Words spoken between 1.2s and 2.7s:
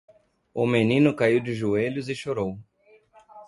de joelhos e chorou.